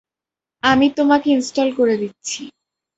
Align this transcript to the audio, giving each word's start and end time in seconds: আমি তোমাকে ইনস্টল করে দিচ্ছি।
আমি 0.63 0.87
তোমাকে 0.91 1.27
ইনস্টল 1.31 1.69
করে 1.77 1.95
দিচ্ছি। 1.97 2.41